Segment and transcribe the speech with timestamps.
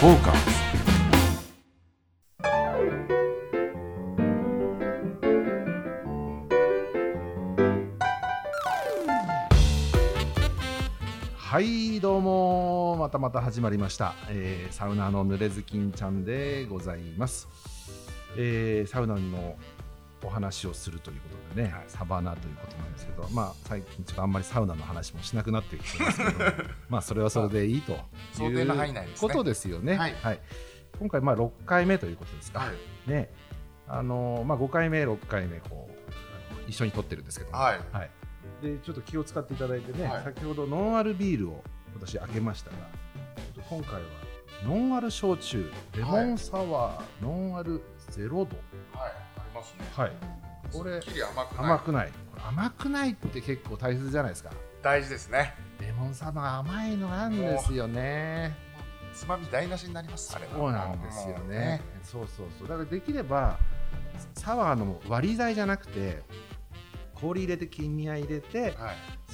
[0.00, 0.60] フォーカス
[11.36, 17.46] はいどうもまたまた始まりました、えーサウナの濡れずきんちゃんでございます、
[18.38, 19.56] えーサウナの
[20.22, 26.30] お話をするということでね、サバナということなんですけど、まあ、最近ちょっとあんまりサウナの話もしなくなってきてますけど
[26.88, 27.98] まあそれはそれでいいと
[28.32, 29.28] 想定の範囲内ですね。
[29.28, 29.96] ことですよね。
[29.96, 30.40] はい。
[30.98, 32.60] 今回まあ6回目ということですか。
[32.60, 32.72] は
[33.06, 33.10] い。
[33.10, 33.32] ね、
[33.88, 37.80] あのまあ5回目6回目こう一緒に撮ってるんですけども、はい。
[38.62, 40.24] でちょっと気を使っていただいてね、はい。
[40.24, 41.64] 先ほどノンアルビールを
[41.94, 42.76] 私開けましたが、
[43.68, 44.00] 今回は
[44.64, 47.80] ノンアル焼酎レモンサワー、ノンアル
[48.10, 48.56] ゼロ度。
[48.92, 49.29] はい
[49.60, 49.84] ますね。
[49.96, 50.12] はい。
[50.72, 51.64] これすっきり甘くない。
[51.64, 52.08] 甘くない。
[52.08, 54.50] これ甘くないって結構大切じゃないですか。
[54.82, 55.54] 大事ですね。
[55.80, 58.54] レモンサワー甘いのなんですよね。
[59.12, 60.52] つまみ台無しになりますあれは。
[60.52, 61.80] そうなんですよもうね。
[62.02, 62.68] そうそうそう。
[62.68, 63.58] だからできれば
[64.34, 66.22] サワーの割り剤じゃなくて
[67.14, 68.74] 氷入れて金宮入れてはい。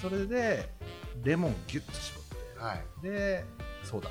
[0.01, 0.71] それで
[1.23, 2.23] レモンギュッと絞っ
[2.59, 2.83] はい。
[3.03, 3.45] てで
[3.85, 4.03] ソー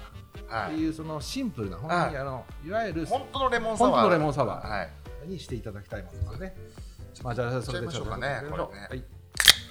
[0.49, 0.55] ダ。
[0.57, 0.73] はい。
[0.73, 3.93] っていうそのシンプルな本当にあのいわゆる本当のレモンサワー。
[3.93, 4.69] 本当のレモンサワー。
[4.69, 4.89] はい
[5.25, 6.55] にしていただきたいものですよね。
[7.23, 8.41] まあじゃあそれでちょっとねねは
[8.95, 9.03] い。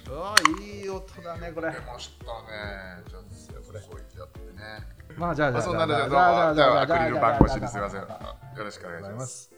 [0.07, 1.71] うわいい音だねこれ。
[1.73, 3.23] 出ましたねじゃあ
[3.67, 9.53] これこいてやってねまあじゃあじゃああそんなのじゃあじゃあじゃあアクリル板越しにじゃあすみませんじゃあよろしくお願いします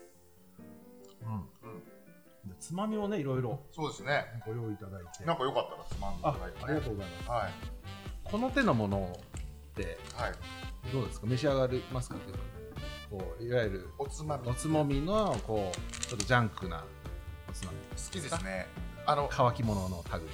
[1.24, 2.54] うん。
[2.60, 5.24] つまみをねいろいろそうですねご用意いただいて。
[5.24, 7.30] なんかよかったらつまんでいあただいてありがとうございます。
[7.30, 7.52] はい
[8.24, 10.32] この手のものってはい
[10.92, 12.40] どうですか召し上がりますかというか
[13.10, 14.48] こういわゆるおつまみ。
[14.48, 16.84] おつもみのこうちょっとジャンクな
[17.48, 18.66] おつまみ好きですね。
[19.06, 20.32] あの乾き物のタグの。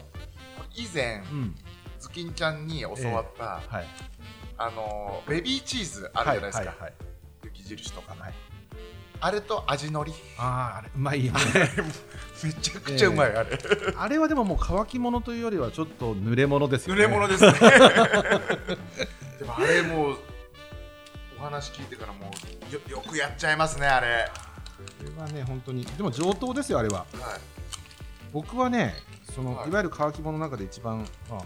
[0.75, 1.55] 以前うん。
[1.99, 3.87] ズキンちゃんに教わったはい。
[4.59, 6.93] あのベビーチーズあるじゃないですか、はいはいはい
[7.45, 8.35] 雪印とかの、はい。
[9.21, 10.13] あれと味のり。
[10.39, 11.41] あああれうまいよね。
[12.43, 13.59] めちゃくちゃうまい、あれ。
[13.97, 17.05] あれはでももう乾き物というよりはちょっと濡れ物ですよね。
[17.05, 17.53] 濡れ物ですね。
[19.39, 20.19] でもあれもう
[21.43, 22.31] お話聞いてからも
[22.71, 24.31] うよよくやっちゃいますねあれ。
[24.77, 25.85] これはね本当に。
[25.85, 26.99] でも上等ですよあれは。
[26.99, 27.09] はい。
[28.33, 28.95] 僕はね
[29.35, 29.69] その、はい。
[29.69, 31.41] い、わゆる乾き物の中で一番、まあ、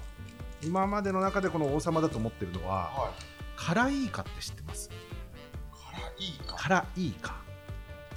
[0.63, 3.23] 今までの中でこの王様だと思ってるのははい。
[3.57, 4.91] 辛いイカって知ってます？
[4.91, 6.57] 辛いか？
[6.57, 7.37] 辛いイカ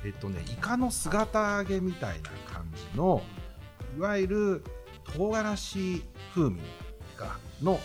[0.03, 3.21] えっとねイカの姿揚げみたいな感じの
[3.97, 4.63] いわゆる
[5.15, 6.03] 唐辛子
[6.35, 6.59] 風味
[7.17, 7.79] がのお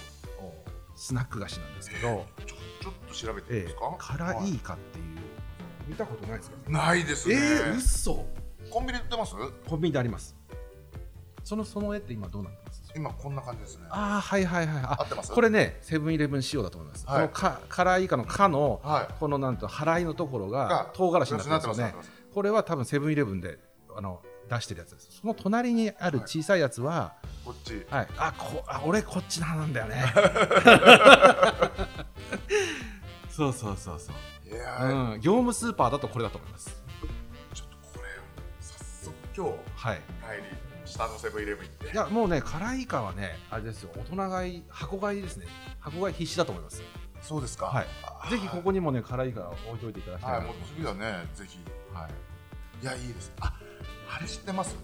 [0.97, 3.65] スナック菓子なんですけど、ちょちょっと調べていいええ。
[3.65, 5.05] ですか、辛はいイカっていう。
[5.89, 6.56] 見たことないですか？
[6.71, 8.27] ないですね、えー、嘘。
[8.71, 9.34] コンビニで売ってます？
[9.67, 10.37] コンビニであります。
[11.43, 12.83] そのその絵って今どうなってます？
[12.97, 13.84] 今こんな感じですね。
[13.91, 15.33] ああはいはいはいあ合ってます？
[15.33, 17.17] これねセブンイレブン仕様だと思います、はい。
[17.17, 19.15] このか辛いイカの「か」のはい。
[19.19, 21.95] このなんと払いのところがが唐辛子になってますよね。
[22.34, 23.59] これは多分セブンイレブンで
[23.97, 24.21] あの
[24.51, 25.09] 出してるやつです。
[25.21, 27.15] その隣にある小さいやつは、
[27.47, 27.87] こっち。
[27.89, 28.09] はい。
[28.19, 30.05] あこあ俺こっちなんだよね
[33.34, 36.84] そうそうそうそう、いやー、うん、業務スーパーだとこれだと思います。
[37.53, 38.11] ちょっとこれ
[38.61, 39.97] 早速今日はい。
[39.97, 40.03] 帰
[40.43, 41.93] り下のセブンイレブン行って。
[41.93, 43.91] いやもうね辛いイカはねあれですよ。
[43.97, 45.47] 大人買い箱買いですね。
[45.81, 46.81] 箱買い必至だと思います。
[47.22, 47.67] そうですか。
[47.67, 47.87] はい。
[48.05, 48.31] あー。
[48.31, 51.59] ぜひここにもね辛いイカ置いといていただきたいはいもう次はねぜひ。
[51.93, 52.84] はい。
[52.84, 53.33] いやいいです。
[53.41, 53.53] あ
[54.16, 54.77] あれ知ってます？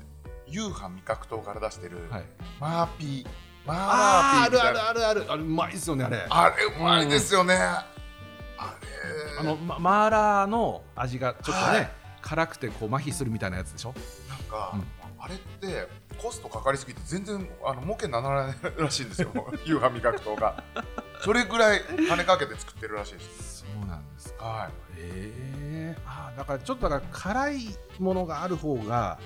[0.49, 2.25] 夕飯味覚糖から出してる、はい。
[2.59, 3.27] マーピー。
[3.65, 4.81] マーラあーあるあーピーみたいな。
[4.81, 5.33] るあるある。
[5.33, 6.05] あれうまいですよね。
[6.05, 7.57] あれあれうまいですよね、
[9.39, 11.91] あのまマーラーの味がちょっとね、はい。
[12.23, 13.95] 辛くてこう麻痺するみたいなやつでしょ？
[14.29, 14.85] なんか、うん。
[15.19, 15.89] あれって
[16.19, 19.31] コストかかりすぎて全然あの儲けにならないらしいんですよ。
[19.65, 20.63] 夕飯味覚糖が。
[21.23, 23.61] それぐらい金かけて作ってるらしいです。
[23.61, 24.45] そうなんですか。
[24.45, 24.71] はい。
[24.99, 27.59] ええあーだからちょっとだから辛い
[27.99, 29.19] ものがある方が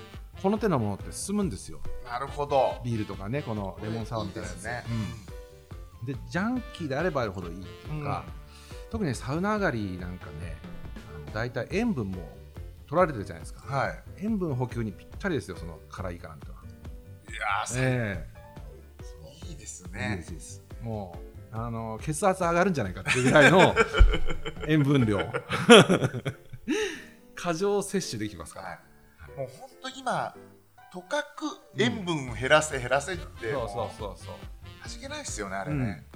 [0.42, 1.80] この手のものって進むんですよ。
[2.08, 2.80] なるほど。
[2.84, 4.64] ビールとかねこのレモンサワーみたいなやつ。
[4.64, 4.84] ね、
[6.02, 6.06] うん。
[6.06, 8.24] でジャンキーであればあるほどいいっていうか、
[8.90, 10.56] 特にサウナ上がりなんかね
[11.14, 12.28] あのだいたい塩分も
[12.86, 13.66] 取られてるじゃないですか。
[13.66, 14.02] はい。
[14.18, 16.54] 塩分補給にぴったりですよその辛いイカなんては。
[17.28, 18.26] いやえ
[19.48, 20.24] いいですね。
[20.26, 21.16] いいですも
[21.52, 23.74] うあの血圧上がるんじゃないかっていうぐらいの
[24.68, 25.18] 塩分量。
[27.34, 28.78] 過剰摂取できますから、は
[29.36, 30.34] い、もう本当今
[30.92, 31.44] とかく
[31.76, 34.34] 塩分を減らせ減らせって、そうそうもうそうそう。
[34.84, 36.06] 味気ないですよねあれね、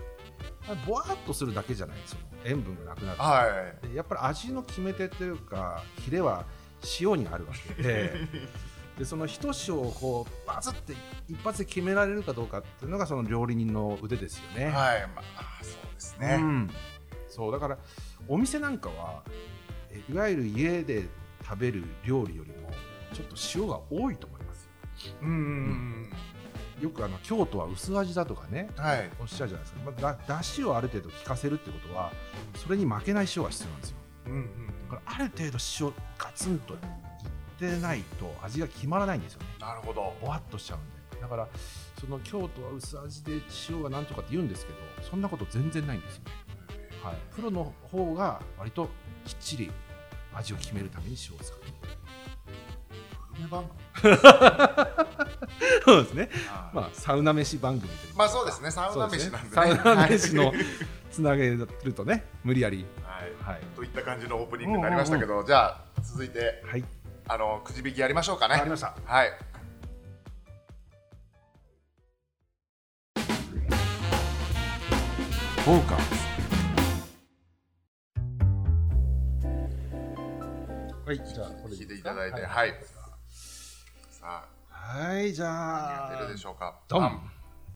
[0.86, 2.18] ぼわっとするだけじゃないですよ。
[2.44, 3.46] 塩分がなくなるは
[3.84, 3.88] い。
[3.88, 6.44] でやっぱり味の決め手というかヒレは
[7.00, 8.12] 塩にあるわけで。
[8.98, 10.92] でその一塩をこうバズって
[11.28, 14.64] 一発で決められるかどうかっていうのがその料理人の腕ですよね。
[14.66, 15.08] はい。
[15.14, 16.70] まあそうですね、うん、
[17.28, 17.78] そうだから
[18.26, 19.22] お店なんかは
[19.90, 21.06] えいわゆる家で
[21.44, 22.70] 食べる料理よりも
[23.12, 24.68] ちょっと塩が多いと思います
[25.22, 26.10] うんうん
[26.80, 29.10] よくあの京都は薄味だとかねうんはい。
[29.20, 32.12] おっしゃるじゃないですか、まあ、だだしをある程度効かせるってことは
[32.56, 33.96] それに負けない塩が必要なんですよ。
[34.26, 34.66] うんうん。
[34.90, 36.80] だからある程度塩ガツンといっ
[37.58, 39.46] てないと味が決まらないんですよね。
[39.60, 40.14] なるほど。
[40.20, 40.98] ぼわっとしちゃうんで。
[41.20, 41.48] だから
[42.00, 43.32] その京都は薄味で
[43.68, 44.78] 塩がなんとかって言うんですけど
[45.10, 46.22] そんなこと全然ないんですよ、
[47.02, 48.88] はい、プロの方が割と
[49.26, 49.72] きっちり
[50.32, 51.66] 味を決めるために塩を使って
[53.30, 53.87] グルメ番組？
[55.84, 56.30] そうですね。
[56.72, 58.70] まあサウナ飯番組まあそうですね。
[58.70, 59.54] サウナ飯なんでね。
[59.54, 60.56] サウナ飯のはい。
[61.10, 62.86] つなげるとね無理やり。
[63.02, 63.54] はい。
[63.54, 63.60] はい。
[63.74, 66.84] といった感じのオープニングになりましたけど、じゃあ続いてはい。
[67.28, 68.52] あのくじ引きやりましょうかね。
[68.54, 68.94] わかりました。
[69.04, 69.32] はい。
[75.64, 75.94] フォーカ
[81.04, 81.16] はい。
[81.16, 82.42] じゃあこれ聞いていただいて。
[82.42, 82.97] ははい
[84.28, 86.10] い、さあはいじゃあ。
[86.16, 86.78] 出るでしょうか？
[86.88, 87.20] ドン。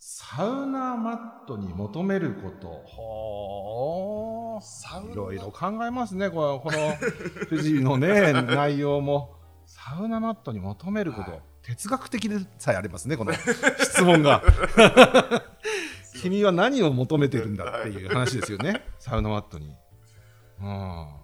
[0.04, 2.68] サウナマットに求めること。
[2.86, 5.12] ほサウナ。
[5.12, 6.96] いろいろ考えますねこのこの
[7.48, 9.36] 藤井のね 内容も。
[9.66, 11.40] サウナマットに求めること、はい。
[11.62, 14.42] 哲学的でさえありますねこの質問が。
[16.20, 19.74] 君は何を求めてるんだっていう話ですよねサウナマットに。
[20.60, 20.68] うん。
[20.68, 21.18] あ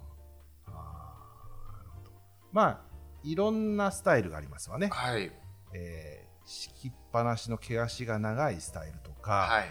[2.52, 2.87] まあ
[3.22, 5.30] いろんなスタイルがありますわね、はい。
[5.74, 9.64] えー敷きっぱなしの毛足が長いスタイルとか、はい。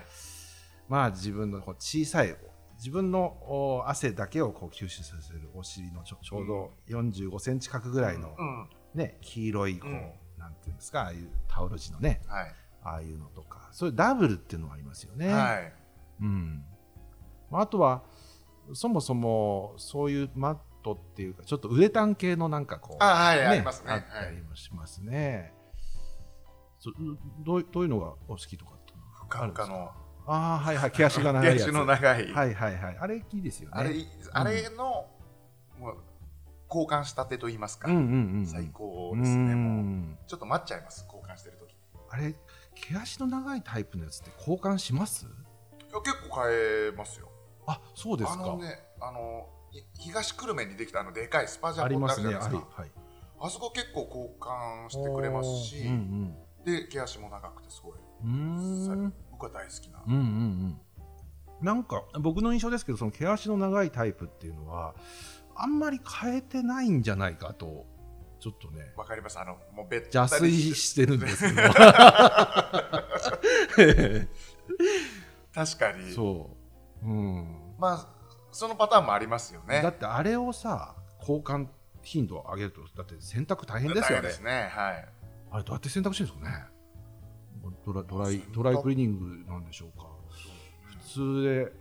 [0.87, 2.35] まあ自分のこう小さい
[2.77, 8.69] 自分のお汗だけをこう吸収させるお尻のちょちょうど45センチ角ぐらいの、うん。
[8.93, 10.11] ね、黄色いこう、うん。
[10.37, 12.53] なんていうんですかああいうタオル地のねはい。
[12.83, 13.69] ああいうのとか。
[13.71, 15.33] そういうダブルっていうのがありますよね。
[15.33, 15.73] はい。
[16.21, 16.63] うん。
[17.49, 18.03] まあ、あとは
[18.73, 20.57] そもそもそういうマッ
[20.87, 23.91] トっていうかちょっとウレタン系のなんかこうあはいありますね。
[23.91, 25.53] あったりもしますね。
[26.79, 26.93] そう
[27.45, 29.91] どうどういうのがお好きとかってふかふかの。
[30.29, 31.57] ああはいはい毛足が長いやつ。
[31.57, 32.97] 毛足の長い、はいはいはい。
[32.99, 33.73] あれいいですよね。
[33.75, 33.95] あれ
[34.33, 35.07] あれの、
[35.79, 35.97] もう
[36.69, 38.03] 交換したてと言いますか、うんうん
[38.39, 39.83] うん、最高ですねうもう。
[39.83, 41.71] んちょっと待っちゃいます交換してる時。
[41.71, 41.75] い
[42.09, 42.35] あれ
[42.75, 45.25] 毛足の長いタイプのやつって交換します？
[45.25, 46.51] や結構変
[46.89, 47.31] えますよ。
[47.65, 48.43] あそうですか。
[48.43, 49.56] あのねあのい
[49.99, 52.25] 東久留米にできたあのでかいスパジャありポってあますね。
[52.25, 52.67] るじゃないですか。
[52.77, 52.91] ありはい。
[53.39, 56.35] あそこ結構交換してくれますし、うんうん。
[56.65, 59.13] で毛足も長くてすごい、うーん。
[59.31, 60.77] 僕は大好きな、うんうんうん。
[61.61, 64.95] なんか僕の印象ですけどその毛足の長いタイプっていうのは
[65.55, 67.85] あんまり変えてないんじゃないかと
[68.39, 68.93] ちょっとね。
[68.95, 69.39] わかります。
[69.39, 70.51] あのもうべっ邪たり。
[70.51, 71.61] 推してるんですけど。
[75.53, 76.11] 確かに。
[76.13, 76.55] そ
[77.03, 78.16] う、うん、まあ
[78.57, 79.81] そのパターンもありますよね。
[79.83, 81.67] だってあれをさ交換
[82.01, 85.05] 頻度を上げるとだって洗濯大変ですよね大変ですねはい。
[85.51, 86.65] あれどうやって洗濯してるんですかね。
[87.85, 90.07] ドラドライドライクリーニングなんでしょうか。
[91.03, 91.71] 普通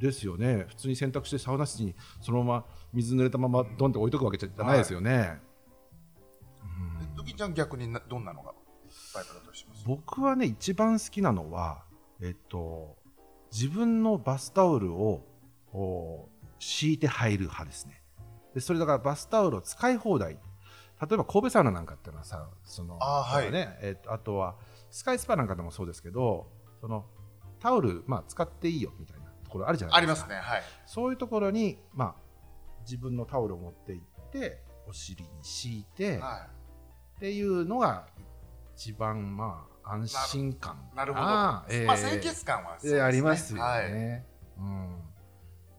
[0.00, 0.66] でですよね。
[0.68, 5.40] 普通に洗濯してサウナ室にそのまま水濡れたままドンって置いとくわけじゃないですよね、
[6.62, 7.14] うん。
[7.16, 8.52] ドキちゃん逆になどんなのが
[9.14, 9.84] タイプだとします？
[9.86, 11.84] 僕はね一番好きなのは
[12.20, 12.96] えっと
[13.52, 15.24] 自分のバスタオルをお
[16.58, 18.02] 敷いて入る派ですね。
[18.54, 20.34] でそれだからバスタオルを使い放題。
[21.00, 23.52] 例えば神戸サウナなんかっていうのはさそのあーはい。
[23.52, 23.78] ね。
[23.82, 24.56] えっとあとは
[24.90, 26.48] スカイスパなんかでもそうですけど
[26.80, 27.04] その
[27.60, 30.20] タオル、まあ、使っていいよみたいなところあるじゃなありいでか。
[30.20, 30.36] ますすね。
[30.36, 30.62] はい。
[30.86, 32.14] そういうところに、まあ、
[32.82, 36.46] 自分のタオルを持って行ってお尻に敷いて、は
[37.16, 38.06] っていうのが
[38.76, 41.04] 一番まあ安心感いな。
[41.04, 41.26] るほど。
[41.26, 41.86] あーえー。
[41.86, 42.78] まあ清潔感はね。
[42.84, 43.92] えーありますよね、はい。
[44.58, 44.96] うん、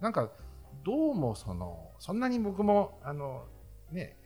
[0.01, 0.29] なんか
[0.84, 3.46] どうもそのそんなに僕もあの
[3.91, 4.18] ね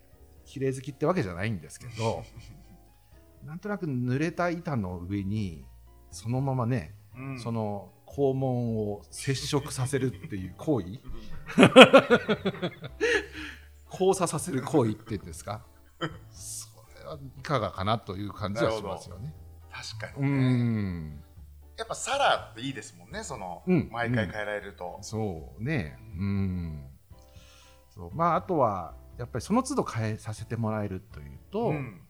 [0.46, 2.24] 綺麗好きってわけじゃないんですけど
[3.44, 5.66] なんとなく濡れた板の上に
[6.12, 7.40] そのままね、うん。
[7.40, 11.00] その肛門を接触させるっていう行為？
[13.90, 15.66] 交差させる行為っていうんですか？
[16.30, 16.68] そ
[17.00, 19.34] れはいかがかなという感じはしますよね。
[19.70, 20.54] う確かにね。
[20.54, 21.24] ん
[21.78, 23.90] やっぱサラっていいですもんねそのうん。
[23.92, 25.00] 毎回変えられると。
[25.02, 25.98] そうね。
[26.18, 26.86] うん。
[27.90, 28.12] そう。
[28.16, 32.02] まああとはやっぱりその都度変えさせてもらえるというと、うん。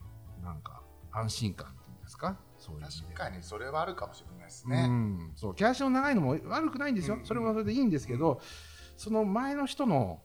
[0.43, 2.37] なんか安心感っていうんですか？
[2.57, 5.55] そう確かにそれはあるかもしれないですうねん、そう。
[5.55, 7.25] 毛足の長いのも悪くないんですよ、うん。
[7.25, 8.39] それはそれでいいんですけど、
[8.95, 10.21] その前の人の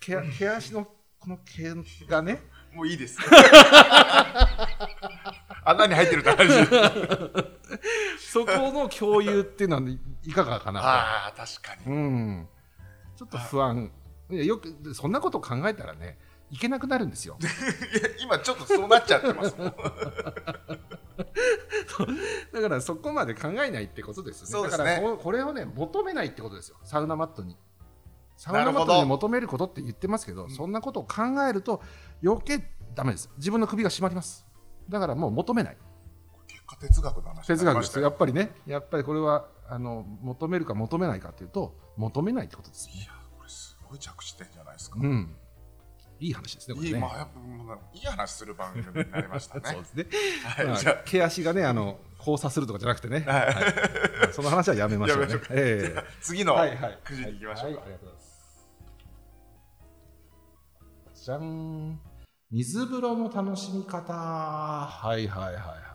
[0.00, 0.86] 毛毛足の
[1.18, 1.74] この毛
[2.06, 2.40] がね、
[2.74, 3.18] もういいです。
[5.64, 6.48] 穴に入ってるって話
[8.30, 9.82] そこの共有っていうのは
[10.24, 11.90] いかがかなああ確かと。
[11.90, 11.96] に。
[11.96, 12.48] うん。
[13.16, 13.90] ちょっと不安。
[14.30, 16.16] いやよくそんなこと考えたらね
[16.48, 17.36] いけなくなるんですよ。
[17.42, 17.50] いや
[18.22, 19.56] 今ちょっとそうなっちゃってます。
[19.58, 19.74] もん
[22.52, 24.52] だからそこまで考えないってことですよね。
[24.52, 24.84] そうですね。
[24.84, 26.76] だからここれをね求めないってことですよ。
[26.84, 27.56] サウナマットに。
[28.36, 30.50] サウナマットに求めることって言ってますけどん。
[30.50, 31.82] そんなことを考えると
[32.24, 33.28] 余計ダメです。
[33.38, 34.46] 自分の首が締まります。
[34.88, 35.76] だからもう求めない
[36.76, 37.40] 哲学の話。
[37.40, 38.00] に哲学です。
[38.00, 38.52] やっぱりね。
[38.66, 43.06] やっぱりこれはあの求めるか求めないかっていうと求めないってことですいや
[43.38, 45.32] これすごい着地点じゃないですか、うん。
[46.18, 49.62] いい話ですねこいいれねまあやっぱいい話する番組になりましたね。
[49.72, 50.06] そうですね。
[50.44, 50.94] はいまあじゃあ。
[51.04, 53.20] 毛足がね、あの交差するとかじゃなくてね。
[53.20, 53.46] はい。
[53.46, 53.54] はい。
[53.54, 53.60] ま
[54.28, 55.22] あその話はやめましょうね。
[55.22, 55.56] やめましょう。
[55.56, 56.04] ええ。
[56.20, 56.98] 次のはいはい。
[57.04, 58.20] くじに行きましょうか、はいありがとうございま
[61.14, 61.24] す。
[61.24, 62.00] じゃん。
[62.50, 64.12] 水風呂の楽しみ方。
[64.12, 65.89] はいはいはいはい。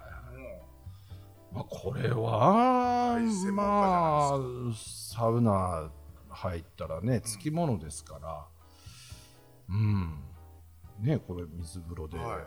[1.56, 3.18] まあこれは
[3.54, 4.40] まあ
[4.76, 5.90] サウナ
[6.30, 8.46] 入ったらねつきものですから。
[9.70, 10.20] うん。
[11.00, 12.18] ねこれ水風呂で。
[12.18, 12.40] はい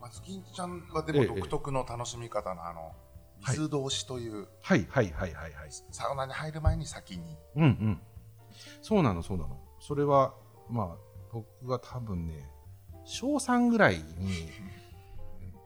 [0.00, 2.80] 松金ちゃんはでええも独特の楽しみ方のあの
[3.42, 5.70] はい水通しというはいはいはいはいはい。
[5.90, 8.00] サウナに入る前に先にうんうん。
[8.82, 9.58] そうなの、そうなの。
[9.80, 10.34] それは、
[10.68, 10.96] まあ、
[11.32, 12.48] 僕が多分ね、
[13.04, 14.48] 小3ぐらいに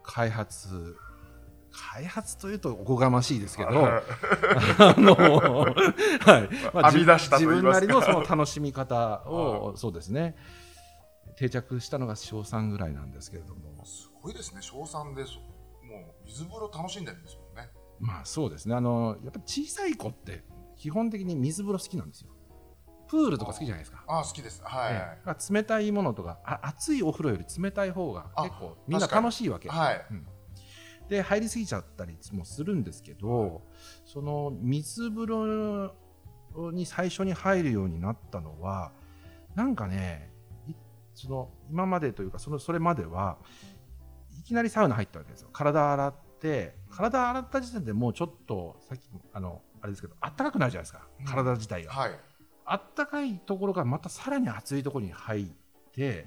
[0.02, 0.96] 開発、
[1.74, 4.02] 開発というとおこがましいですけど、はい。
[4.78, 6.48] あの、はい。
[6.72, 10.36] ま編み出したと自分なりのその楽しみ方を、そうですね、
[11.36, 14.62] 定着したのが小3ぐらいなんですけれども、すごいですね。
[14.62, 17.70] 小3でそもう水風呂楽しんでるんですもんね。
[18.00, 20.44] まあそうですね、あの、やっぱり小さい子って
[20.76, 22.30] 基本的に水風呂好きなんですよ。
[23.08, 24.02] プールとか好きじゃないですか。
[24.06, 24.62] ああ好きです。
[24.64, 25.52] はい、ええ。
[25.52, 30.06] 冷たいものとかあ熱いお風呂より冷たい方が結構あみんな楽しいわけ、はい。
[30.10, 30.26] うん
[31.08, 33.62] で入りすぎちゃったりもするんですけど
[34.04, 35.94] その水風呂
[36.72, 38.92] に最初に入るようになったのは
[39.54, 40.30] なんかね
[40.66, 40.72] い
[41.14, 43.38] その今までというかそのそれまでは
[44.38, 45.48] いきなりサウナ入ったわけですよ。
[45.52, 51.06] 体洗って体洗った時点でもうちょっとさっきあのあれですけどあったかくなるじゃないですか。
[51.20, 51.26] うん。
[51.26, 52.20] 体自体が、はい。
[52.66, 55.46] あったかいところからまたさらに暑いところに入っ
[55.92, 56.26] て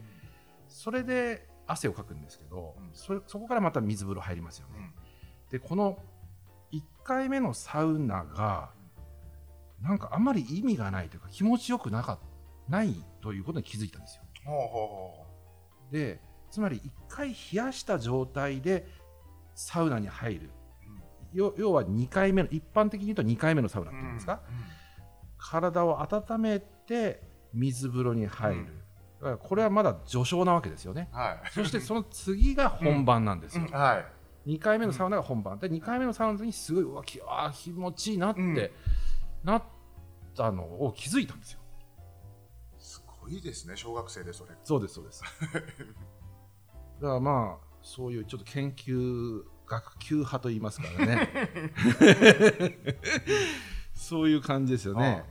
[0.68, 2.90] それで汗をかくんですけど、うん。
[2.94, 4.94] それそこからまた水風呂入りますよね、
[5.46, 5.52] うん。
[5.52, 5.98] でこの
[6.72, 8.72] 1回目のサウナが
[9.82, 12.20] なんかあんまり意味がないというか気持ちよくなか
[12.68, 14.24] ないということに気づいたんですよ。
[15.92, 16.20] で
[16.50, 18.88] つまり1回冷やした状態で
[19.56, 20.50] サウナに入る。
[20.88, 21.02] ううん。
[21.34, 24.78] 要要は2回目の一般的に言うと2回目のサウナっていうんですか、うん
[25.38, 27.22] 体を温めて
[27.54, 28.66] 水風呂に入る、
[29.20, 31.10] これはまだ序章なわけですよね。
[31.12, 31.52] はい。
[31.52, 33.74] そしてその次が本番なんですよ、うん。
[33.74, 34.04] は
[34.46, 34.52] い。
[34.52, 35.58] 2回目のサウナが本番。
[35.60, 38.70] で2回目のサウナにすごいうわきあー気持ちいいなって、うん。
[39.44, 39.64] なっ
[40.36, 41.60] たのを気づいたんですよ。
[42.78, 44.52] すごいですね小学生でそれ。
[44.64, 45.24] そうですそうです。
[47.02, 51.30] だからまあそういうちょっと研究学級派と言いますからね。
[53.94, 55.26] そういう感じですよね。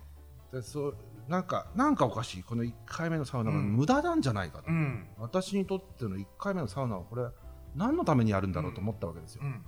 [0.52, 0.96] でそう
[1.28, 2.42] なんかなんかおかしい。
[2.42, 3.76] この1回目のサウナがうん。
[3.76, 5.08] 無駄なんじゃないかと、うん。
[5.18, 7.26] 私にとっての1回目のサウナはこれ
[7.74, 9.64] 何のためにやるんだろうと思ったわけですよ、うん。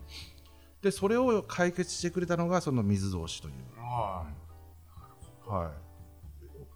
[0.80, 3.54] でそれを解決してくれたのがその水通しという。
[3.80, 4.26] は
[5.46, 5.70] は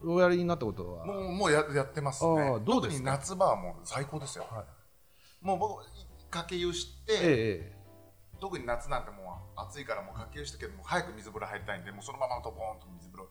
[0.04, 0.06] い。
[0.06, 1.06] おやりになったこといは？
[1.06, 3.12] もうもうややってますあねーどうですか？
[3.12, 4.46] 特に夏場はもう最高ですよ。
[4.50, 5.46] はい。
[5.46, 5.84] もう僕
[6.30, 7.82] かけ湯して、ええ
[8.40, 13.28] 特に夏なんてもう暑いからもうかけ湯したけども早く水風呂入りたいんでもうそのままドボーンと水風呂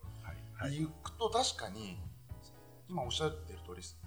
[0.68, 1.98] 行くと確かに
[2.88, 3.98] 今おっしゃってる通りです。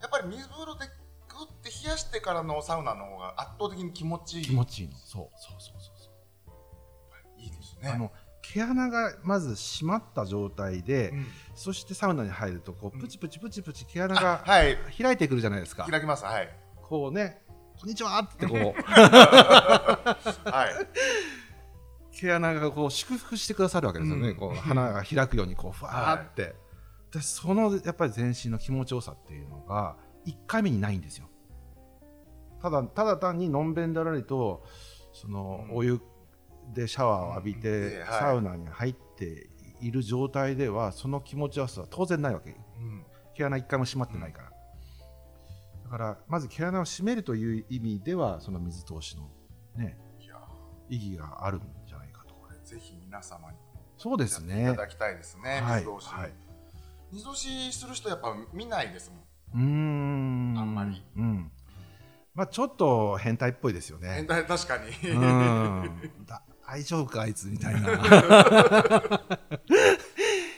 [0.00, 0.86] やっぱり水風呂で
[1.28, 4.44] グッて冷やしてからのサウナの方が圧倒的に気持ちいい。
[4.44, 4.96] 気持ちいいの。
[4.96, 5.96] そうそうそうそう。
[5.98, 6.10] そ
[7.38, 7.90] ういいですね。
[7.90, 11.26] あの毛穴がまず閉まった状態で、うん。
[11.54, 13.00] そしてサウナに入るとこううん。
[13.00, 14.76] プチプチプチプチ毛穴あがはい。
[15.02, 16.24] 開いてくるじゃないですか、開きます。
[16.24, 16.48] はい。
[16.82, 17.42] こうね
[17.78, 18.58] 「こんにちは」ってこう。
[18.88, 20.86] はい
[22.20, 24.36] 毛穴がこう祝福してくださるわけですよね、うん。
[24.36, 26.54] こう花が開くようにこうふわーって、
[27.12, 29.96] でそのやっぱり全身の気持ちよさっていうのが
[30.26, 31.28] 1回目にないんですよ。
[32.60, 34.64] ただただ単にのんべんだらりと
[35.12, 35.76] そのうん。
[35.76, 36.00] お湯
[36.74, 37.60] でシャワーを浴びうん。
[37.60, 39.48] てサウナに入って
[39.80, 42.50] いる状態ではその気持ちよさは当然ないわけ。
[42.50, 43.04] うん。
[43.34, 44.50] 毛穴1回も閉まってないから、
[45.84, 49.28] だからまず毛穴を閉めるという意味ではその水通しの
[49.76, 49.98] ね
[50.88, 51.60] 意義があるん
[53.06, 53.56] 皆様に
[53.96, 55.60] そうですやねいただきたいですね。
[55.62, 55.84] はい。
[55.84, 56.32] 水通し、はい。
[57.12, 59.10] 水通しする人やっぱ見ないです
[59.54, 59.62] もん。
[59.62, 60.58] うーん。
[60.58, 61.02] あんまり。
[61.16, 61.50] うん。
[62.34, 64.12] まあちょっと変態っぽいですよね。
[64.16, 64.84] 変態確かに。
[66.68, 67.92] 大丈夫かあいつみたいな。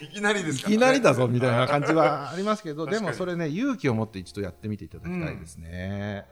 [0.00, 6.24] いきなりですいからねきなりだぞみたいな感じはありますけど、でもそれね、勇気を持って一度やってみていただきたいですね。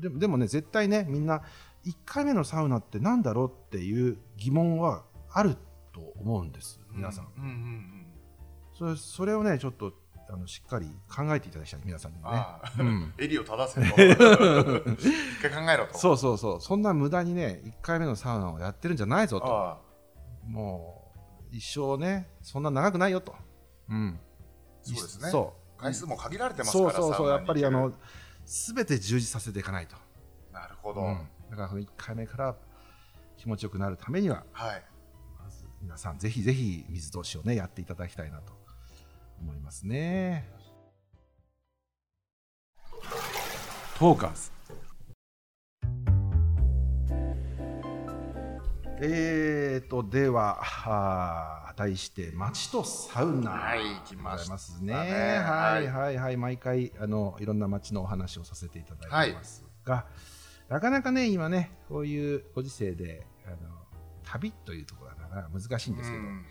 [0.00, 1.42] でもでもね、絶対ね、みんな、
[1.84, 5.02] 1回目のサウナってなんだろうっていう疑問は
[5.32, 5.56] ある
[5.92, 7.28] と思うんです、皆さん。
[7.36, 8.06] うんうんうん。
[8.72, 9.92] それそれをね、ちょっと
[10.28, 12.84] あのしっかり考えていただきたい、皆さんにはね。
[12.84, 13.14] うん。
[13.18, 14.02] 襟を正せと。
[14.02, 14.16] 一
[15.42, 15.98] 回考えろと。
[15.98, 19.80] そうそうそう、そんな無駄にね、1回目のサウナをやってるんじゃないぞと。
[20.46, 21.12] も
[21.52, 23.34] う、一生ね、そんな長くないよと。
[23.88, 24.18] うん。
[24.82, 25.30] そうですね。
[25.30, 25.80] そう。
[25.80, 27.92] 回数も限られてますからそうそうそう、やっぱりあの、
[28.44, 29.96] すべて充実させていかないと。
[30.52, 31.28] なるほど、うん。
[31.50, 32.56] だからその1回目から
[33.36, 34.84] 気持ちよくなるためには、はい
[35.82, 38.52] 皆さん、ぜひぜひ水通しをね、やっていただきたいなと
[39.40, 40.48] 思いますね。
[43.98, 44.52] トーカーズ。
[49.04, 53.50] えーと、では、あー題して、街とサウナ。
[53.50, 54.94] はい来ましたねございますね。
[54.94, 56.36] はいはいはい。
[56.36, 60.06] 毎回、あの、いろんな街のお話をさせていただいてますが、
[60.68, 63.81] なかなかね、今ね、こういうご時世で、あの
[64.32, 65.28] 旅というところはな。
[65.28, 66.44] かなか難しいんですけど、うん。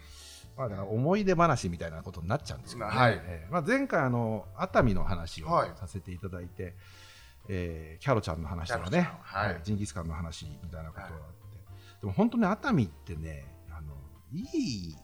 [0.57, 2.85] まあ、だから思い出話みたいなことになっちゃうんですよね。
[2.85, 3.19] はい。
[3.23, 5.71] えーまあ、前回あの、熱海の話をはい。
[5.75, 6.75] させていただいて、
[7.49, 9.09] えーキャロちゃんの話とかね。
[9.23, 9.61] はい。
[9.63, 11.17] ジンギスカンの話みたいなことがあって、
[12.01, 13.93] でも本当に熱海ってね、あの
[14.31, 14.95] いい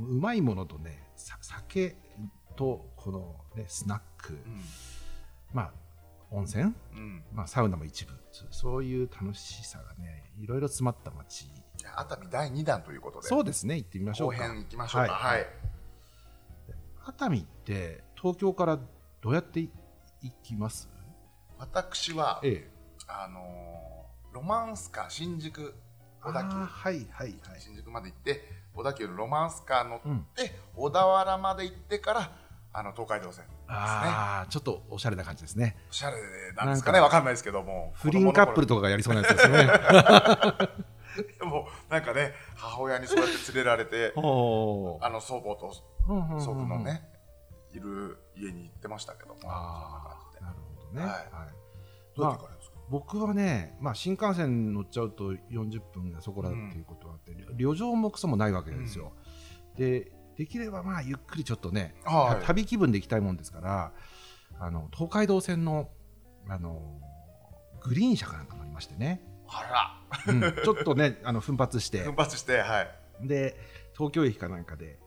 [0.00, 1.96] うまいものとね、さ酒
[2.56, 4.38] とこの、ね、スナック、
[5.52, 5.72] まあ、
[6.30, 7.24] 温泉、うんうん。
[7.32, 11.50] まあ、サウナも一部、そうそういう楽しさがね、いろいろ詰まった街。
[11.96, 13.28] 熱海第2弾ということで。
[13.28, 14.44] そうですね、行ってみましょう後か。
[14.44, 15.12] 編行きましょうか。
[15.12, 15.42] ははい。
[15.42, 15.44] い、
[17.06, 18.78] 熱海って東京から
[19.20, 19.70] どうやって行
[20.42, 20.88] きます？
[21.58, 22.70] 私はええ。
[23.08, 25.74] あのーロマンスカー新宿
[26.22, 26.48] 小田急。
[26.48, 27.38] はいはいはい。
[27.60, 28.42] 新宿まで行って
[28.74, 30.18] 小田急のロマンスカー乗うん。
[30.18, 32.30] って、小田原まで行ってから
[32.72, 33.64] あの東海道線ですね。
[33.68, 35.76] ああちょっとおしゃれな感じですね。
[35.90, 36.16] おしゃれ
[36.56, 37.00] なんですかね。
[37.00, 37.92] わかんないですけども。
[37.96, 39.66] 不倫カップルととかがやりそうなやつですね
[41.22, 47.02] でもなんかね母親にそうやって連れられておあの祖母とー祖父のね
[47.72, 51.10] いる家に行ってましたけどもああなるほどね、はい。
[51.10, 51.28] はい。
[51.28, 51.58] そんな感じで
[52.16, 59.12] どうやって行かれるんですか、僕はね、まあ、新幹線乗っちゃうと40分がそこらっていうことはあって、旅情もクソもないわけですよ、
[59.76, 62.46] でできればまあゆっくりちょっとね、はい。
[62.46, 63.92] 旅気分で行きたいもんですから
[64.58, 65.90] あの東海道線の
[66.48, 66.80] あの
[67.80, 70.40] グリーン車かなんか乗りましてね、あうん。
[70.40, 71.98] ちょっとねあの奮発して。
[71.98, 72.88] ら奮発してはい。
[73.26, 73.56] で
[73.94, 74.98] 東京駅かなんかで、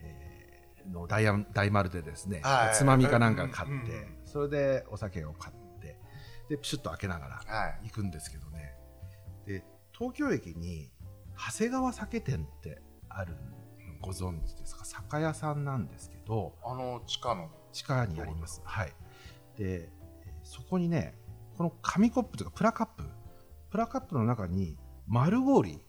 [0.00, 2.74] えーの大安大丸でですね、はい。
[2.74, 5.96] つまみかなんか買って、うんうんそれでお酒を買って
[6.48, 7.88] でプシュッと開けながらはい。
[7.88, 8.74] 行くんですけどね。
[9.46, 10.90] で東京駅に
[11.36, 13.38] 長谷川酒店ってあるの
[14.00, 14.84] ご存知ですか？
[14.84, 17.50] 酒屋さんなんですけどあの地下の。
[17.72, 18.62] 地下にあります。
[18.64, 18.92] はい。
[19.56, 20.00] でえー
[20.42, 21.14] そこにね
[21.56, 23.04] この紙コップというかプラカップ
[23.70, 25.80] プラカップの中に丸氷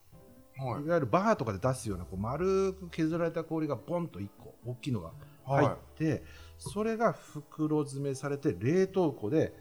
[0.58, 0.84] はい。
[0.84, 5.12] いわゆるバーとかで出すようなこう丸く削られた氷がボンと1個大きいのが
[5.46, 6.24] 入って、
[6.58, 9.54] それが袋詰めされて冷凍庫で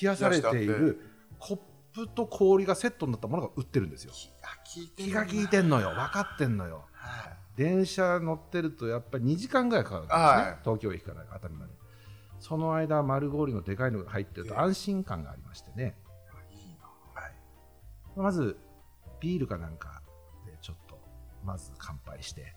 [0.00, 1.00] 冷やされている
[1.38, 1.58] コッ
[1.92, 4.12] プと氷がセットになったものが売ってるんですよ。
[4.12, 5.88] 気が利いてる気が利いてんのよ。
[5.88, 6.84] 分かってんのよ。
[6.92, 7.36] はい。
[7.56, 10.58] 電車乗ってるとやっぱり2時間ぐらいかかるんですね、はい。
[10.62, 11.72] 東京駅から熱海まで。
[12.40, 15.96] その間丸氷のでかいのが入ってると安心感がありましてね。
[18.22, 18.56] まず
[19.20, 20.02] ビールかなんか
[20.46, 20.98] でちょっと
[21.44, 22.54] まず乾杯して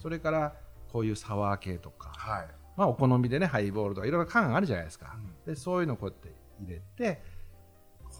[0.00, 0.54] それから
[0.92, 2.48] こういうサワー系とか、はい。
[2.76, 5.52] まあ、お好みでねハイボールとかいろいろ缶あるじゃないですか、うん。
[5.52, 7.22] でそういうのこうやって入れて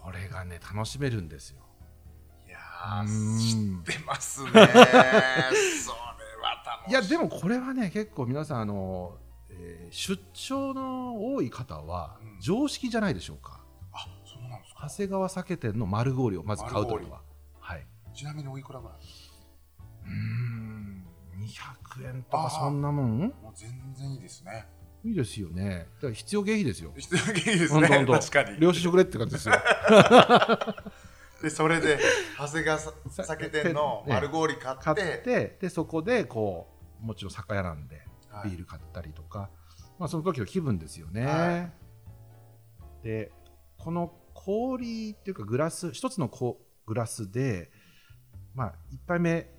[0.03, 1.61] これがね楽しめるんですよ。
[2.47, 2.57] いや
[3.01, 3.83] うーん。
[3.83, 4.49] 知ってますね。
[4.51, 4.75] それは
[6.65, 6.91] 楽しい。
[6.91, 9.17] いやでもこれはね結構皆さんあの、
[9.49, 12.39] えー出張の多い方はうん。
[12.39, 13.61] 常識じゃないでしょうか、
[14.49, 14.87] なんですか？
[14.89, 17.21] 長谷川酒店の丸氷をまず買うというのは。
[17.59, 17.85] はい。
[18.13, 18.97] ちなみにおいくらぐらい？
[18.97, 21.05] うーん
[21.39, 23.19] 200円とかそんなもん？
[23.19, 24.67] もう全然いいですね。
[25.03, 25.87] いいですよね。
[25.95, 26.91] だから必要経費ですよ。
[26.97, 27.79] 必要経費ですね。
[27.79, 28.13] ほんとほんと。
[28.19, 28.59] 確かに。
[28.59, 29.55] 領収書くれって感じですよ。
[31.41, 31.97] でそれで
[32.37, 34.83] 長谷川酒店の丸氷買って。
[34.83, 36.67] 買って、でそこでこ
[37.01, 38.49] うもちろん酒屋なんではい。
[38.49, 39.49] ビール買ったりとか、
[39.97, 41.25] まあその時の気分ですよね。
[41.25, 41.69] は
[43.03, 43.31] で
[43.77, 44.13] この
[44.45, 47.71] 氷っていうかグラス一つのこうグラスで、
[48.55, 49.51] まあ一杯目例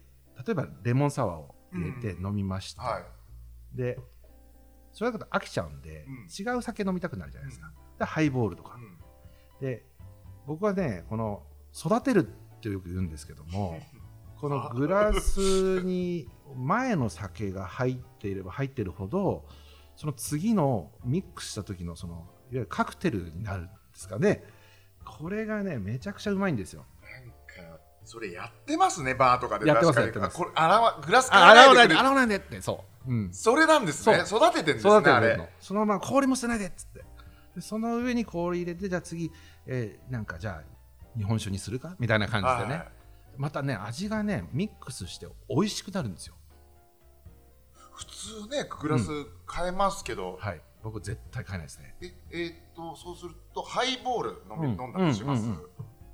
[0.51, 2.83] えばレモンサワーを入れてう飲みました。
[2.83, 3.05] はい
[3.75, 3.99] で
[4.93, 7.73] それだと飽きちゃうんで、うん違う酒飲みたくなるじゃないですか。
[7.99, 8.77] でハイボールとか。
[8.77, 8.99] うん
[9.61, 9.85] で
[10.47, 11.43] 僕はねこの
[11.77, 13.79] 育てるってよく言うんですけども
[14.40, 19.47] このグラスに前の酒が入っていれば入ってるほど
[19.97, 24.43] その次のミックスした時のそのいわゆるカクテルになるんですかね
[25.04, 26.84] これがねめちゃくちゃうまいんですよ。
[27.02, 27.30] なん
[27.70, 29.66] かそれやってますねバーとかで。
[29.66, 30.34] やってますやってます。
[30.34, 32.60] あこれ洗わグラス洗わないで洗わないでって。
[32.60, 34.24] そう、うん、それなんですね。
[34.26, 35.48] 育ててんですねあれ。
[35.60, 37.04] そのまま氷も捨てないでっつって。
[37.54, 39.30] でその上に氷入れてじゃあ次、
[39.66, 41.96] えーなんかじゃあ日本酒にするか？
[41.98, 42.88] みたいな感じでね、はい
[43.36, 46.34] またね味がねミックスして美味しくなるんですよ。
[47.92, 49.08] 普通ねグラス
[49.50, 51.95] 変えますけど、はい僕絶対買えないですね。
[52.01, 54.81] ええーっとそうするとハイボール飲み、うん。
[54.81, 55.62] 飲んだりします、うんうんうん。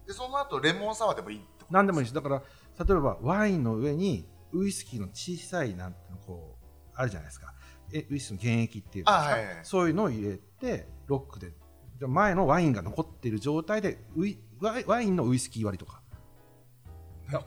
[0.07, 2.43] でその後レモンサワーでもいいって何でもいいしだから
[2.85, 7.55] 例えばワインの上にウイスキーの小さいなんてのこうあるじゃないですか。
[7.93, 9.19] えウイスキーの原液っていうか？
[9.19, 11.53] あはいはいそういうのを入れてロックで
[11.99, 16.03] じゃあ前のワインが残っている状態でウイワインのウイスキー割りとか。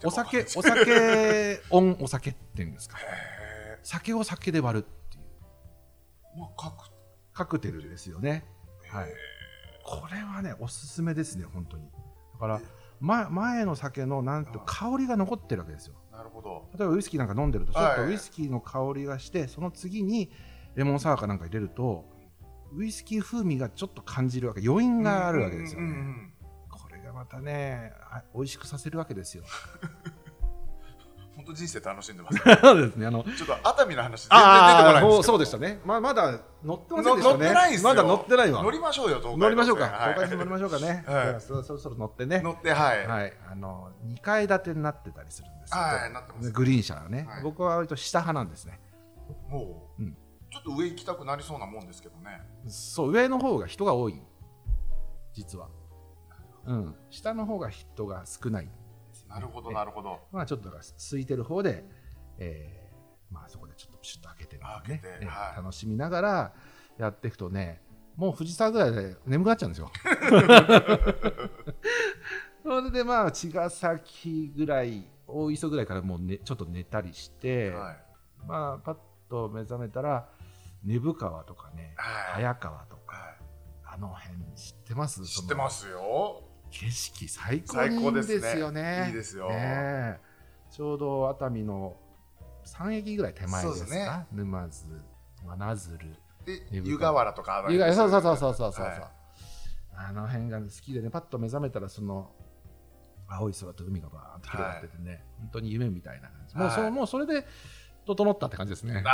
[0.04, 2.98] お酒お酒オンお酒っていうんですか。
[2.98, 5.24] へ酒を酒で割るっていう。
[6.36, 6.90] ーまあ各
[7.34, 8.46] カクテルですよね。
[8.90, 9.10] はい。
[9.84, 11.84] これはねおすすめですね本当に。
[12.34, 12.62] だから、
[13.00, 15.96] ま、前の酒のなんて香りが残ってるわけですよ。
[16.12, 16.68] なるほど。
[16.78, 18.12] 例えばウイスキーなんか飲んでるとちょっとはい。
[18.12, 20.32] ウイスキーの香りがしてその次に
[20.76, 22.06] レモンサワーかなんか入れると
[22.74, 26.34] ウイスキー風味がちょっと感じるわけ余韻があるわけですよね。
[26.70, 29.44] これがまたねあ美味しくさせるわけですよ
[31.50, 32.38] 本当人生楽しんでます。
[32.62, 33.08] そうですね。
[33.08, 35.80] あのちょっと熱海の話全然出てこないんですけそうでしたね。
[35.84, 37.38] ままだ乗ってませんでしたね。
[37.38, 37.90] の乗ってないんですよ。
[37.90, 38.64] まだ乗ってないわ。
[38.64, 39.86] 乗りましょうよ東海乗りましょうか。
[39.86, 40.14] はい。
[40.14, 41.04] 東海道乗りましょうかね。
[41.08, 41.42] はい。
[41.42, 42.42] そそろそろ乗ってね。
[42.42, 47.44] 乗ってはい、はい、あの2階建てになってたりするんですけど、はいなってますグリーン車はね、はい。
[47.44, 48.80] 僕は割と下派なんですね。
[49.48, 50.18] もう、うん。
[50.52, 52.42] ちょっと上行きたくなりそうなもんですけどね。
[52.68, 54.22] そう上の方が人が多い。
[55.34, 55.70] 実は、
[56.66, 58.70] うん、下の方が人が少ない
[59.30, 60.20] なるほどえなるほど。
[60.32, 61.86] まあちょっとだから空いてる方で、
[62.40, 64.64] えーまあそこでちょっとピシュッと開けてね。
[64.64, 65.58] 開けてねはい。
[65.58, 66.54] 楽しみながら
[66.98, 67.80] やっていくとね
[68.16, 69.92] もう藤沢ぐらいで眠くなっちゃうんですよ。
[72.64, 77.98] それでまあ茅ヶ崎ぐらい大磯ぐらいからもう、ね、ちょっと寝たりして、はい。
[78.48, 78.98] まあパッ
[79.30, 80.28] と目覚めたら
[80.84, 82.34] 根府川とかねはい。
[82.44, 83.36] 早川とかは
[83.94, 85.22] あの辺知ってます？
[85.22, 87.74] い知ってますすよ景色最高。
[87.74, 89.06] 最にいいですよね。
[89.08, 89.50] いいですよ。
[89.50, 90.20] ねえ。
[90.72, 91.96] ちょうど熱海の
[92.66, 93.92] 3駅ぐらい手前ですか？
[93.94, 94.26] ね。
[94.32, 94.86] 沼津
[95.46, 95.98] 真鶴
[96.46, 99.04] で湯河原とかあの湯辺河そうそうそうそうそうそう、はい。
[100.10, 102.32] あの辺が好きでねパッと目覚めたらその
[103.28, 106.92] 青い空と海がバーンと広がっててね、本当に夢みたいな感じ、もうそはい。
[106.92, 107.46] もうそれで
[108.06, 108.94] 整ったって感じですね。
[108.96, 109.12] もう行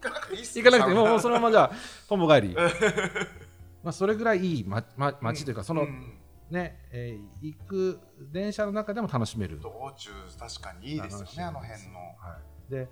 [0.00, 1.70] かなくていいっす行かなくてもうもうそそのままじゃあ
[2.08, 2.56] とんぼ帰り
[3.84, 6.18] まあそれぐらいいい、まま、街というかその、うん。
[6.50, 9.60] ね、えー行く電車の中でも楽しめる。
[9.60, 11.98] 道中確かにいいですよねあの辺の。
[12.18, 12.88] はい、で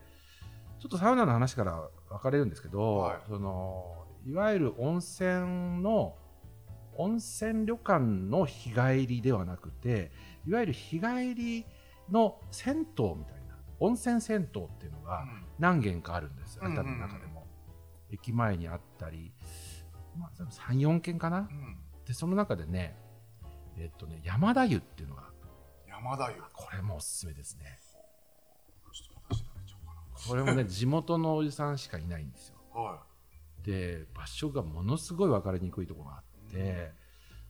[0.81, 3.19] ちょっとサウナの話から分かれるんですけど、はい。
[3.29, 6.17] そのいわゆる温泉の
[6.97, 10.13] 温泉旅館の日帰りではなくて
[10.47, 11.67] いわゆる日帰り
[12.11, 15.43] の銭湯みたいな温泉銭湯っていうのがうん。
[15.59, 17.47] 何軒かあるんです熱海の中でも、
[18.11, 19.32] 駅前にあったり、
[20.17, 21.49] まあ、34軒かな？
[21.51, 21.79] うん。
[22.07, 22.97] でその中でね
[23.77, 25.25] えっとね山田湯っていうのが
[25.89, 26.37] 山田湯。
[26.53, 27.79] これもおすすめですね。
[30.29, 32.57] これもね地元のおじさんしかいないんですよ。
[32.75, 33.03] は
[33.65, 36.93] で場所がものすごい分かりにくいところがあって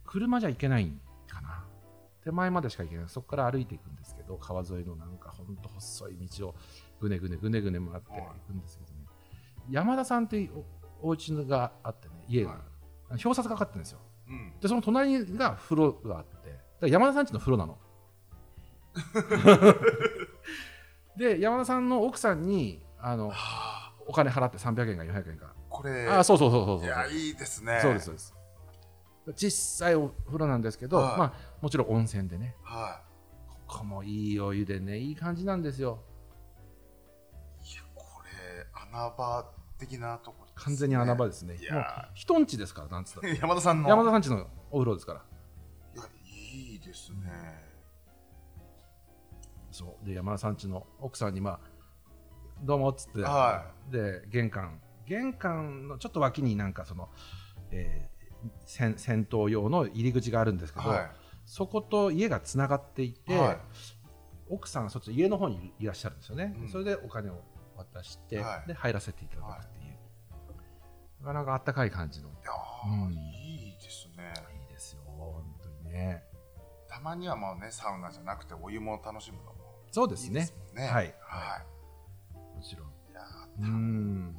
[0.05, 0.93] 車じゃ行けない
[1.27, 1.65] かな。
[2.23, 3.09] 手前までしか行けない。
[3.09, 6.55] そこから歩いていくんですけど川沿いのなんかほんと細い道を
[7.01, 9.07] ぐねぐねぐねぐね回っていくんですけどね。
[9.71, 10.65] 山田さんっていう
[11.03, 12.61] おお家があってね家が、はい。
[13.11, 13.99] 表札がかかってるんですよ。
[14.29, 14.53] いうん。
[14.61, 16.89] でその隣が風呂があって。
[16.89, 17.79] 山田さんちの風呂なの。
[21.17, 23.93] で山田さんの奥さんにあのはあ。
[24.07, 25.55] お金払って300円か400円か。
[25.69, 26.09] これ。
[26.09, 26.87] あそうそうそうそうそう。
[26.87, 27.79] いやいいですね。
[27.81, 28.35] そうですそうです。
[29.37, 31.19] 実際お風呂なんですけど、はい。
[31.19, 32.57] まあもちろん温泉でね。
[32.63, 33.03] は
[33.47, 36.03] ここもいいお湯でねいい感じなんですよ。
[37.65, 41.57] いいやこれ穴場的なとこ完全に穴場ですね。
[41.57, 43.89] いや人んちですからなんつったら 山田さんの。
[43.89, 45.25] 山田さんちのお風呂ですから。
[45.95, 47.31] いやいいですね。
[49.71, 50.07] そう。
[50.07, 51.61] で山田さんちの奥さんにまあ
[52.63, 54.81] どうもっつって、はで玄関。
[55.07, 57.09] 玄関のちょっと脇になんかその、
[57.71, 58.13] えー
[58.65, 61.11] 戦戦闘用の入り口があるんですけど、はい。
[61.45, 63.59] そこと家がつながっていて、はい。
[64.49, 66.69] 奥さんはそっち家の方にいらっしゃるんですよね、うん。
[66.69, 67.41] それでお金を
[67.77, 68.69] 渡して、はい。
[68.69, 69.82] で入らせていただくっていう、
[71.23, 72.29] なかなかあったかい感じの。
[72.29, 73.13] いいやーうん。
[73.15, 74.33] いいですね。
[74.69, 76.25] いですよ本当にね。
[76.89, 79.55] たまにはもうねサウナじゃなくてお湯も楽しむのも
[79.93, 80.49] そうですね。
[80.77, 81.15] いいはい。
[81.21, 82.37] はい。
[82.37, 82.89] もちろん。
[82.89, 83.21] いや
[83.61, 83.67] うー。
[83.67, 84.37] ん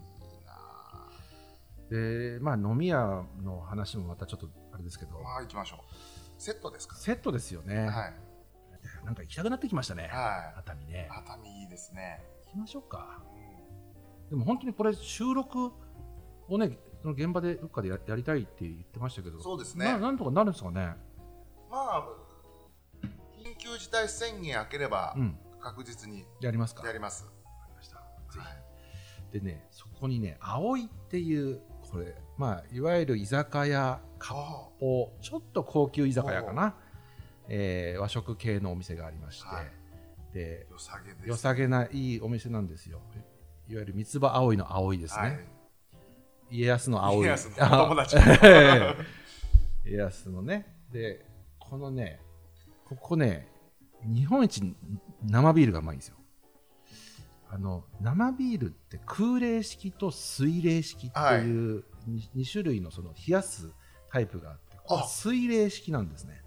[1.89, 5.19] でまあ飲み屋の話もまたちょっとあれですけど。
[5.22, 5.80] まあ行きましょう。
[6.41, 6.96] セットですか？
[6.96, 8.13] セットですよね、はい。
[9.06, 10.60] なんか行きたくなってきましたね、はい。
[10.60, 11.08] 熱海ね。
[11.10, 13.22] 熱海いいですね、行きましょうか。
[13.34, 14.30] うん。
[14.30, 15.72] でも本当にこれ収録
[16.47, 19.41] をねその現場でどっかでややりたいって言ってましたけど。
[19.41, 19.86] そうですね。
[19.86, 20.95] ななんとかなるんですかね？
[21.69, 22.03] まあ
[23.38, 25.38] 緊急事態宣言明ければうん。
[25.62, 26.86] 確実にやりますか。
[26.86, 27.95] やります、わかりました。
[27.95, 28.03] ぜ
[28.39, 28.63] はい
[29.32, 29.39] ひ。
[29.39, 36.75] でねそこにね葵っていうこれまあいわゆる居酒屋割あ烹ちょっと高級居酒屋かな、
[37.47, 39.71] えー和食系のお店がありまして、はい。
[40.34, 42.99] で良さげです良さげないいお店なんですよ。
[43.69, 45.39] いわゆる三つ葉葵の葵ですね、はい
[46.53, 47.25] 家康の葵。
[47.25, 48.17] 家康のお友達。
[48.17, 48.95] あ
[49.85, 50.77] 家康のね。
[50.91, 51.25] で
[51.57, 52.21] このね
[52.85, 53.47] ここね
[54.03, 54.61] 日本一
[55.23, 56.17] 生ビールがうまいんですよ。
[57.49, 63.71] あの生ビールって空冷式と水冷式っていう 2, 種類のその冷やす
[64.09, 66.43] タイプがあってこれあ水冷式なんですね。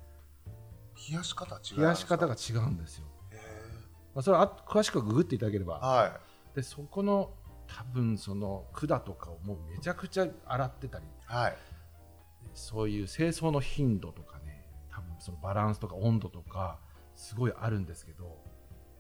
[1.11, 3.37] 冷やし方違う冷やし方が違うんですよ、へ
[4.15, 5.81] まあ、それはあ詳しくググっていただければ。
[5.81, 6.21] ーは
[6.55, 7.35] でそこの
[7.67, 11.57] 多分その管とかをもうめちゃくちゃ洗ってたりいはい。
[12.55, 16.79] そういう清掃の頻度とかね多分そのバランスとか温度とか
[17.15, 18.39] すごいあるんですけど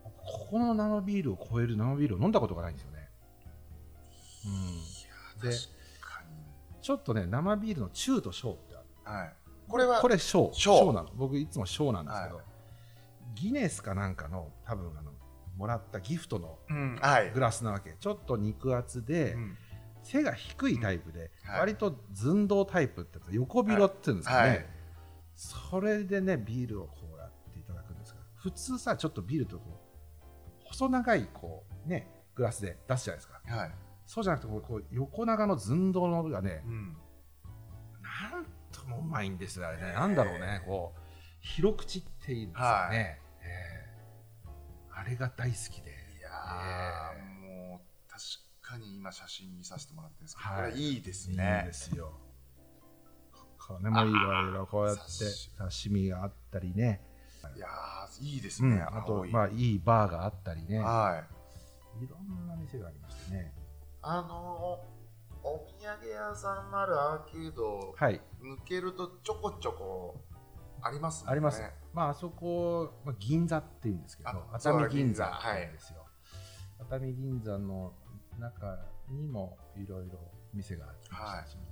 [0.02, 3.08] ここの生ビールを超える生ビールを飲んだことがないんですよね、
[5.42, 5.56] うん、で
[6.86, 8.86] ちょっとね生ビールの中と小ってある。
[9.18, 9.32] はい。
[9.68, 10.52] これはこれ小。
[10.52, 11.10] 小なの。
[11.16, 12.44] 僕いつも小なんですけど、はい。
[13.34, 15.10] ギネスかなんかの多分あの
[15.56, 17.30] もらったギフトのうんはい。
[17.32, 17.96] グラスなわけ。
[17.98, 19.58] ちょっと肉厚で、うん。
[20.02, 21.60] 背が低いタイプで、うんはい。
[21.60, 24.66] 割と寸胴タイプって横広っていうんですかね、はい。
[25.34, 33.40] それでねビールをこうやっていただくんですが普通さちょっとビールとこう細長いこうねグラスで出すじゃないですか。
[33.46, 33.70] はい。
[34.06, 36.96] そうじゃなくてこう横長の寸胴のがねうん。
[38.32, 39.92] なんともうまいんですよあれね。
[39.92, 41.00] なんだろうねこう
[41.40, 43.20] 広口っていうんですよね、
[45.08, 45.90] れが大好きで。
[46.18, 48.22] いやーもう確
[48.60, 50.70] かに今写真見させてもらってるんですけど、はい。
[50.72, 52.12] これいいですいいんねですよ。
[53.58, 55.24] これもいろいろこうやって刺
[55.58, 57.00] 刺身があったりね、
[57.56, 61.24] いやーいいですね、うん、あとまあいいバーがあったりね、は
[62.00, 62.04] い。
[62.04, 63.52] いろんな店がありましてね。
[64.02, 64.96] あのー
[65.48, 70.20] お土産屋さんのあるアーケードはい、抜けるとちょこちょこ
[70.82, 71.30] ありますね。
[71.30, 71.62] あります。
[71.92, 75.24] まああそこ、まあ、銀座っていうんですけど、あ熱海銀座そう銀座。
[75.24, 76.06] って言うんですよ。
[76.80, 77.92] 熱海銀座の
[78.38, 78.78] 中
[79.10, 80.18] にもいろいろ
[80.52, 81.66] 店がありまして、はい。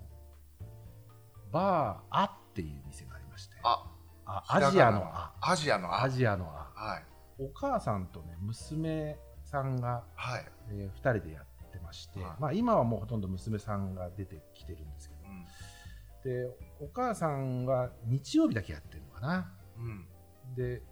[1.52, 3.90] バーあっていう店がありまして、あ
[4.26, 6.70] あアジアのあ、アジアのあアジアのあ。
[6.74, 7.04] はい。
[7.38, 12.40] お母さんとね娘さんが、はい、え2人でやってまして、はい。
[12.40, 15.13] まあ、今はもうほとんど娘さんが出てきてるんですけどうん
[16.24, 16.48] で
[16.80, 19.52] お母さんは日曜日だけやってるのかな。
[19.76, 20.06] うん。
[20.56, 20.82] で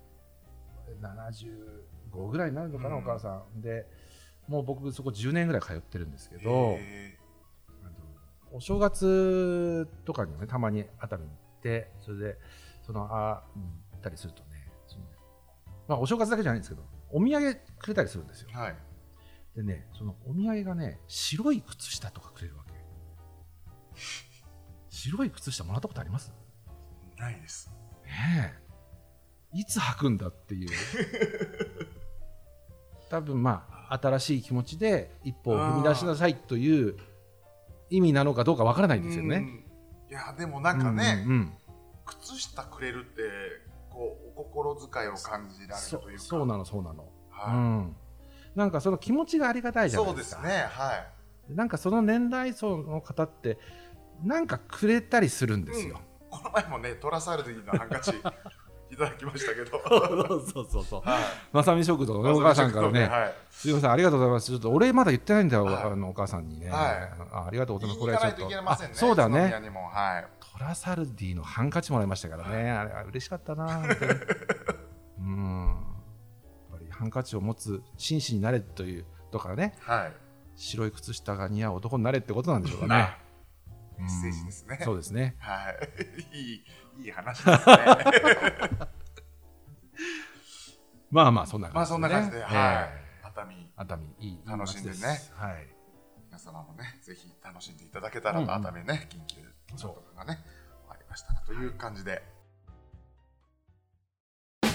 [1.01, 3.03] 75ぐらいになるのかな、うん。
[3.03, 3.61] お母さん。
[3.61, 3.87] で
[4.49, 6.77] もう僕そこ10年ぐらい通ってるんですけど
[8.53, 12.38] お正月とかにもねたまに熱海に行ってそれで
[12.83, 15.05] そのあに行ったりするとねその、
[15.88, 18.49] まあ、お正月だけじゃないんですけどお土産くれたりするんですよ。
[18.53, 18.77] ーはい。
[19.55, 22.62] でね、そのお土産がね、白い靴下とかくれるわけ。
[25.11, 26.33] 白い靴下もらったことあります？
[27.19, 27.71] ないです
[28.05, 28.55] ね
[29.55, 29.59] え。
[29.59, 30.71] いつ履くんだっていう。
[33.11, 36.97] 多分まあ、新しい気持ちで一歩を踏み出しなさいという
[37.91, 39.37] 意味なのかどうかわからないんですよね。
[39.37, 39.65] うん
[40.11, 41.53] いやでもなんかね、うんうんうん
[42.05, 43.23] 靴下くれるって
[43.88, 47.05] こうお心遣いを感じられるそというかそうなの、そうなの。
[47.05, 47.97] うはいん。
[48.57, 50.37] なんかその気持ちがありがたいじゃなそいうでか。
[50.37, 50.95] ですすねは
[51.49, 53.59] いなんかその年代層の方って、
[54.22, 56.01] なんかくれたりするんですよ。
[56.31, 58.12] この前もねトラサルディのハンカチ
[58.90, 59.81] いただきましたけど
[60.40, 61.03] そうそうそう
[61.51, 64.46] まさみ食堂のお母さんからね、はいすみません、ありがとうございます。
[64.46, 66.68] ちょっとお礼まだ言ってないんだよ、はいあのお母さんにね。
[66.68, 68.01] はいあありがとうございます。
[68.01, 69.40] 言いに行かないといけませんねあそうだね。
[69.40, 72.70] はいトラサルディのハンカチもらいましたからね。
[72.70, 73.81] あれは嬉しかったな、
[75.18, 75.77] うん。
[76.70, 80.12] やっぱりハンカチを持つ紳士になれというとかね、はい
[80.55, 83.16] 白い靴下が似合う男になれってことなんでしょうかね。
[83.98, 84.78] メッセージですね。
[84.83, 85.35] そうですね。
[85.38, 85.74] は
[86.33, 86.37] い。
[86.37, 86.64] いい、
[87.05, 87.59] いい話ですね。
[91.11, 91.74] まあまあ、そんな感じで、ね。
[91.74, 92.90] まあ、そんな感じで、はい。
[93.26, 93.70] 熱海。
[93.76, 94.40] 熱海、いい。
[94.46, 94.96] 楽しんでね。
[95.35, 95.68] はい。
[96.26, 99.42] 皆様もね、ぜひ楽しんでいただけたら、とうん、熱海ね、緊急
[99.76, 100.38] とかがね、
[100.88, 102.22] ありましたという感じで。
[104.62, 104.68] フ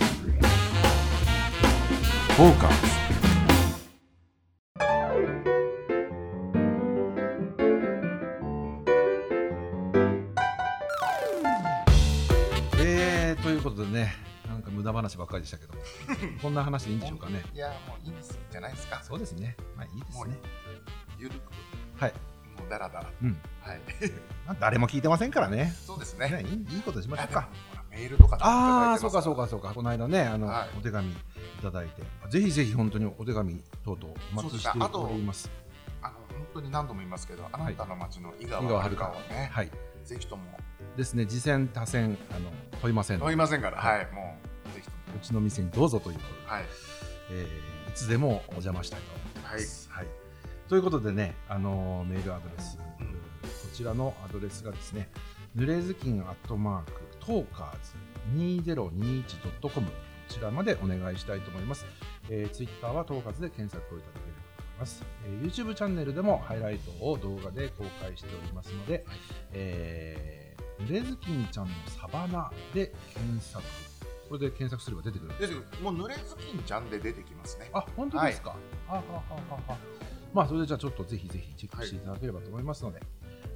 [2.43, 3.16] ォーカス
[13.77, 14.13] ことでね
[14.47, 15.73] なんか無駄話ばっかりでしたけど。
[16.41, 17.43] こんな話でいいんでしょうかね。
[17.53, 19.01] いやもういいんですじゃないですか。
[19.03, 19.55] そうですね。
[19.75, 20.39] まあいいですね。
[21.19, 21.51] ゆるく。
[22.01, 22.13] はい、
[22.59, 23.37] もうだらだらうん。
[23.61, 23.81] はい。
[24.47, 25.75] まあ、誰も聞いてませんからね。
[25.85, 26.29] そうですね。
[26.29, 27.49] ねいいいいことしましょうか。
[27.89, 30.69] メールとかああ、そうかそうかそうか、この間ね、あの、はい。
[30.77, 31.15] お手紙い
[31.61, 35.49] ただいて、ぜひぜひ本当にお手紙等々お待ちしております。
[36.01, 39.49] あの本当に何度も言いますけどあなたの街の井井川川遥か遥をね。
[39.51, 39.71] はい。
[40.07, 40.43] ぜひとも。
[40.95, 42.49] ですね、次戦多戦あの
[42.81, 43.19] 問いません。
[43.19, 43.77] 問いませんから。
[43.77, 44.07] はい。
[44.13, 44.37] も
[44.71, 44.97] うぜひとも。
[45.15, 46.63] うちの店にどうぞということで、はい。
[47.31, 49.05] えーいつでもお邪魔したいと
[49.39, 49.89] 思います。
[49.89, 50.07] はい。
[50.69, 53.07] ということでね、あのメールアドレス、うん。
[53.07, 53.13] こ
[53.73, 55.09] ちらのアドレスがですね、
[55.55, 57.95] ぬれずきんアットマークトーカーズ。
[58.35, 59.93] 2021.com こ
[60.29, 61.85] ちらまでお願いしたいと思います。
[62.29, 64.26] えー、ツイッターはトーカーズで検索をいただければと思い
[64.79, 69.05] ます、えー YouTube チャンネルでもハイライトを動画で公開しておりますので、
[69.53, 73.63] えー、ぬれずきんちゃんのサウナで検索
[74.29, 78.55] これで検索すれば出てくるんです出てくるもう濡れずきんちゃんで出てきますねあ、本当ですか？
[78.87, 79.77] ははははは。
[80.33, 82.99] まあ、それでじゃあ、ちょっとぜひぜひチェックしていただければと思いますので。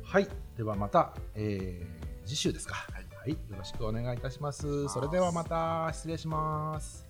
[0.04, 3.32] はい、ではまた、えー次週ですか、はいはい。
[3.32, 4.88] よろしくお願いいたします。
[4.88, 7.06] それではまた失礼します。